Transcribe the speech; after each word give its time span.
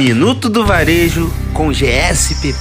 Minuto 0.00 0.48
do 0.48 0.64
Varejo 0.64 1.30
com 1.52 1.70
GSPP. 1.70 2.56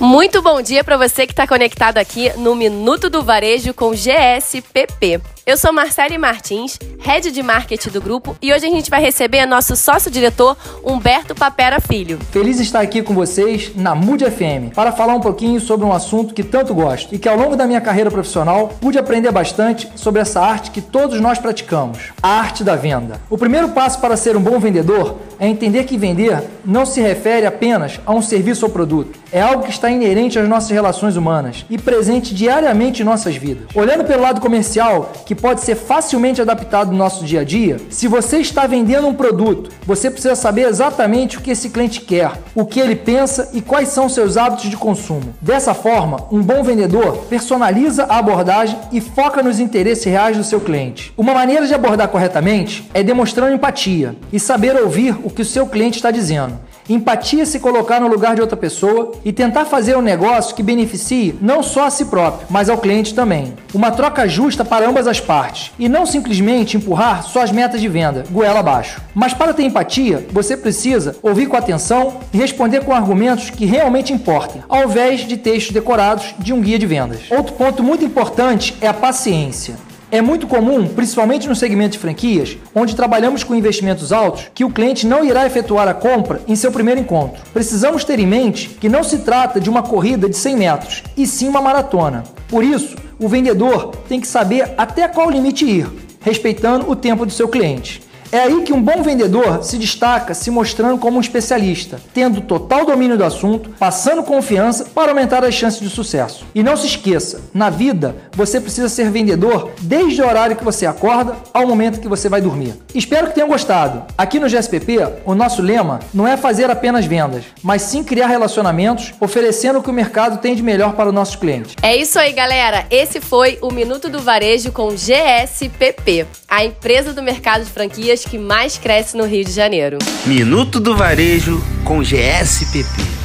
Muito 0.00 0.40
bom 0.40 0.62
dia 0.62 0.82
para 0.82 0.96
você 0.96 1.26
que 1.26 1.32
está 1.34 1.46
conectado 1.46 1.98
aqui 1.98 2.32
no 2.38 2.56
Minuto 2.56 3.10
do 3.10 3.22
Varejo 3.22 3.74
com 3.74 3.92
GSPP. 3.92 5.20
Eu 5.44 5.58
sou 5.58 5.72
Marcele 5.72 6.16
Martins, 6.16 6.78
head 7.00 7.30
de 7.30 7.42
marketing 7.42 7.90
do 7.90 8.00
grupo, 8.00 8.36
e 8.40 8.52
hoje 8.52 8.66
a 8.66 8.70
gente 8.70 8.88
vai 8.88 9.02
receber 9.02 9.44
nosso 9.44 9.74
sócio-diretor 9.74 10.56
Humberto 10.84 11.34
Papera 11.34 11.80
Filho. 11.80 12.18
Feliz 12.30 12.56
de 12.56 12.62
estar 12.62 12.80
aqui 12.80 13.02
com 13.02 13.12
vocês 13.14 13.72
na 13.74 13.94
Mude 13.94 14.24
FM 14.30 14.72
para 14.74 14.92
falar 14.92 15.14
um 15.14 15.20
pouquinho 15.20 15.60
sobre 15.60 15.84
um 15.84 15.92
assunto 15.92 16.32
que 16.32 16.42
tanto 16.42 16.72
gosto 16.72 17.14
e 17.14 17.18
que 17.18 17.28
ao 17.28 17.36
longo 17.36 17.56
da 17.56 17.66
minha 17.66 17.80
carreira 17.80 18.10
profissional 18.10 18.68
pude 18.80 18.98
aprender 18.98 19.32
bastante 19.32 19.90
sobre 19.96 20.22
essa 20.22 20.40
arte 20.40 20.70
que 20.70 20.80
todos 20.80 21.20
nós 21.20 21.38
praticamos, 21.38 21.98
a 22.22 22.28
arte 22.28 22.62
da 22.62 22.76
venda. 22.76 23.20
O 23.28 23.36
primeiro 23.36 23.70
passo 23.70 24.00
para 24.00 24.16
ser 24.16 24.36
um 24.36 24.42
bom 24.42 24.58
vendedor 24.58 25.18
é 25.38 25.48
entender 25.48 25.84
que 25.84 25.98
vender 25.98 26.42
não 26.64 26.86
se 26.86 27.00
refere 27.00 27.46
apenas 27.46 28.00
a 28.04 28.12
um 28.12 28.22
serviço 28.22 28.66
ou 28.66 28.72
produto. 28.72 29.18
É 29.32 29.40
algo 29.40 29.64
que 29.64 29.70
está 29.70 29.90
inerente 29.90 30.38
às 30.38 30.48
nossas 30.48 30.70
relações 30.70 31.16
humanas 31.16 31.64
e 31.70 31.78
presente 31.78 32.34
diariamente 32.34 33.02
em 33.02 33.04
nossas 33.04 33.36
vidas. 33.36 33.64
Olhando 33.74 34.04
pelo 34.04 34.22
lado 34.22 34.40
comercial, 34.40 35.12
que 35.24 35.34
pode 35.34 35.60
ser 35.60 35.76
facilmente 35.76 36.40
adaptado 36.40 36.90
no 36.90 36.98
nosso 36.98 37.24
dia 37.24 37.40
a 37.40 37.44
dia, 37.44 37.76
se 37.88 38.08
você 38.08 38.38
está 38.38 38.66
vendendo 38.66 39.06
um 39.06 39.14
produto, 39.14 39.70
você 39.86 40.10
precisa 40.10 40.34
saber 40.34 40.62
exatamente 40.62 41.38
o 41.38 41.40
que 41.40 41.52
esse 41.52 41.70
cliente 41.70 42.00
quer, 42.00 42.32
o 42.54 42.64
que 42.64 42.80
ele 42.80 42.96
pensa 42.96 43.50
e 43.52 43.60
quais 43.60 43.88
são 43.88 44.08
seus 44.08 44.36
hábitos 44.36 44.68
de 44.68 44.76
consumo. 44.76 45.34
Dessa 45.40 45.74
forma, 45.74 46.26
um 46.30 46.42
bom 46.42 46.62
vendedor 46.62 47.18
personaliza 47.28 48.04
a 48.04 48.18
abordagem 48.18 48.78
e 48.92 49.00
foca 49.00 49.42
nos 49.42 49.60
interesses 49.60 50.04
reais 50.04 50.36
do 50.36 50.44
seu 50.44 50.60
cliente. 50.60 51.12
Uma 51.16 51.34
maneira 51.34 51.66
de 51.66 51.74
abordar 51.74 52.08
corretamente 52.08 52.88
é 52.92 53.02
demonstrando 53.02 53.54
empatia 53.54 54.16
e 54.32 54.40
saber 54.40 54.76
ouvir 54.76 55.16
o 55.22 55.30
que 55.30 55.42
o 55.42 55.44
seu 55.44 55.66
cliente 55.66 55.96
está 55.96 56.10
dizendo. 56.10 56.59
Empatia 56.90 57.46
se 57.46 57.60
colocar 57.60 58.00
no 58.00 58.08
lugar 58.08 58.34
de 58.34 58.40
outra 58.40 58.56
pessoa 58.56 59.12
e 59.24 59.32
tentar 59.32 59.64
fazer 59.64 59.96
um 59.96 60.02
negócio 60.02 60.56
que 60.56 60.62
beneficie 60.62 61.36
não 61.40 61.62
só 61.62 61.84
a 61.84 61.90
si 61.90 62.06
próprio, 62.06 62.48
mas 62.50 62.68
ao 62.68 62.78
cliente 62.78 63.14
também. 63.14 63.54
Uma 63.72 63.92
troca 63.92 64.26
justa 64.26 64.64
para 64.64 64.88
ambas 64.88 65.06
as 65.06 65.20
partes 65.20 65.70
e 65.78 65.88
não 65.88 66.04
simplesmente 66.04 66.76
empurrar 66.76 67.22
suas 67.22 67.52
metas 67.52 67.80
de 67.80 67.86
venda, 67.86 68.24
goela 68.28 68.58
abaixo. 68.58 69.00
Mas 69.14 69.32
para 69.32 69.54
ter 69.54 69.62
empatia, 69.62 70.26
você 70.32 70.56
precisa 70.56 71.14
ouvir 71.22 71.46
com 71.46 71.56
atenção 71.56 72.18
e 72.34 72.36
responder 72.36 72.84
com 72.84 72.92
argumentos 72.92 73.50
que 73.50 73.66
realmente 73.66 74.12
importem, 74.12 74.60
ao 74.68 74.82
invés 74.82 75.20
de 75.20 75.36
textos 75.36 75.72
decorados 75.72 76.34
de 76.40 76.52
um 76.52 76.60
guia 76.60 76.76
de 76.76 76.86
vendas. 76.86 77.20
Outro 77.30 77.54
ponto 77.54 77.84
muito 77.84 78.04
importante 78.04 78.76
é 78.80 78.88
a 78.88 78.94
paciência. 78.94 79.89
É 80.12 80.20
muito 80.20 80.48
comum, 80.48 80.88
principalmente 80.88 81.48
no 81.48 81.54
segmento 81.54 81.92
de 81.92 82.00
franquias, 82.00 82.58
onde 82.74 82.96
trabalhamos 82.96 83.44
com 83.44 83.54
investimentos 83.54 84.12
altos, 84.12 84.50
que 84.52 84.64
o 84.64 84.70
cliente 84.70 85.06
não 85.06 85.24
irá 85.24 85.46
efetuar 85.46 85.86
a 85.86 85.94
compra 85.94 86.40
em 86.48 86.56
seu 86.56 86.72
primeiro 86.72 87.00
encontro. 87.00 87.40
Precisamos 87.52 88.02
ter 88.02 88.18
em 88.18 88.26
mente 88.26 88.70
que 88.80 88.88
não 88.88 89.04
se 89.04 89.18
trata 89.18 89.60
de 89.60 89.70
uma 89.70 89.84
corrida 89.84 90.28
de 90.28 90.36
100 90.36 90.56
metros, 90.56 91.02
e 91.16 91.28
sim 91.28 91.48
uma 91.48 91.62
maratona. 91.62 92.24
Por 92.48 92.64
isso, 92.64 92.96
o 93.20 93.28
vendedor 93.28 93.92
tem 94.08 94.20
que 94.20 94.26
saber 94.26 94.74
até 94.76 95.06
qual 95.06 95.30
limite 95.30 95.64
ir, 95.64 95.88
respeitando 96.20 96.90
o 96.90 96.96
tempo 96.96 97.24
do 97.24 97.30
seu 97.30 97.46
cliente. 97.46 98.02
É 98.32 98.38
aí 98.38 98.62
que 98.62 98.72
um 98.72 98.80
bom 98.80 99.02
vendedor 99.02 99.64
se 99.64 99.76
destaca 99.76 100.34
se 100.34 100.52
mostrando 100.52 100.98
como 100.98 101.16
um 101.16 101.20
especialista, 101.20 102.00
tendo 102.14 102.40
total 102.40 102.86
domínio 102.86 103.18
do 103.18 103.24
assunto, 103.24 103.70
passando 103.70 104.22
confiança 104.22 104.84
para 104.84 105.10
aumentar 105.10 105.44
as 105.44 105.52
chances 105.52 105.80
de 105.80 105.90
sucesso. 105.90 106.46
E 106.54 106.62
não 106.62 106.76
se 106.76 106.86
esqueça, 106.86 107.40
na 107.52 107.70
vida 107.70 108.14
você 108.32 108.60
precisa 108.60 108.88
ser 108.88 109.10
vendedor 109.10 109.72
desde 109.80 110.22
o 110.22 110.26
horário 110.26 110.54
que 110.54 110.64
você 110.64 110.86
acorda 110.86 111.36
ao 111.52 111.66
momento 111.66 112.00
que 112.00 112.06
você 112.06 112.28
vai 112.28 112.40
dormir. 112.40 112.74
Espero 112.94 113.26
que 113.26 113.34
tenham 113.34 113.48
gostado. 113.48 114.04
Aqui 114.16 114.38
no 114.38 114.48
GSPP, 114.48 114.98
o 115.24 115.34
nosso 115.34 115.60
lema 115.60 115.98
não 116.14 116.26
é 116.26 116.36
fazer 116.36 116.70
apenas 116.70 117.06
vendas, 117.06 117.44
mas 117.64 117.82
sim 117.82 118.04
criar 118.04 118.28
relacionamentos, 118.28 119.12
oferecendo 119.18 119.80
o 119.80 119.82
que 119.82 119.90
o 119.90 119.92
mercado 119.92 120.40
tem 120.40 120.54
de 120.54 120.62
melhor 120.62 120.92
para 120.92 121.08
os 121.08 121.14
nossos 121.14 121.34
clientes. 121.34 121.74
É 121.82 121.96
isso 121.96 122.16
aí, 122.16 122.32
galera. 122.32 122.86
Esse 122.92 123.20
foi 123.20 123.58
o 123.60 123.72
Minuto 123.72 124.08
do 124.08 124.20
Varejo 124.20 124.70
com 124.70 124.90
GSPP, 124.90 126.26
a 126.48 126.64
empresa 126.64 127.12
do 127.12 127.22
mercado 127.22 127.64
de 127.64 127.70
franquias 127.70 128.19
que 128.24 128.38
mais 128.38 128.78
cresce 128.78 129.16
no 129.16 129.24
Rio 129.24 129.44
de 129.44 129.52
Janeiro. 129.52 129.98
Minuto 130.26 130.80
do 130.80 130.96
Varejo 130.96 131.62
com 131.84 132.02
GSPP. 132.02 133.19